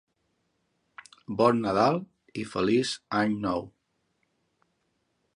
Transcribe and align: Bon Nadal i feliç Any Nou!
Bon 1.41 1.59
Nadal 1.65 1.99
i 2.43 2.45
feliç 2.53 2.93
Any 3.19 3.35
Nou! 3.43 3.69